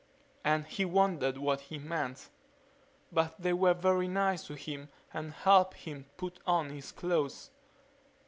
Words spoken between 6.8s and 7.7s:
clothes.